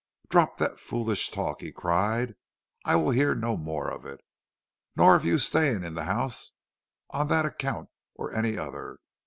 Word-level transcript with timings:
"'Drop 0.29 0.57
that 0.57 0.79
foolish 0.79 1.29
talk,' 1.29 1.61
he 1.61 1.71
cried. 1.71 2.33
'I 2.85 2.95
will 2.95 3.09
hear 3.11 3.35
no 3.35 3.55
more 3.55 3.87
of 3.87 4.03
it, 4.03 4.19
nor 4.95 5.15
of 5.15 5.25
your 5.25 5.37
staying 5.37 5.83
in 5.83 5.93
the 5.93 6.05
house 6.05 6.53
on 7.11 7.27
that 7.27 7.45
account 7.45 7.87
or 8.15 8.33
any 8.33 8.57
other. 8.57 8.97